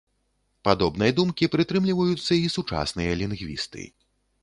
Падобнай 0.67 1.13
думкі 1.19 1.51
прытрымліваюцца 1.57 2.31
і 2.45 2.53
сучасныя 2.57 3.11
лінгвісты. 3.25 3.83